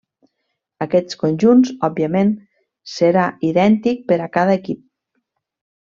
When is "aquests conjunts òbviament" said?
0.85-2.31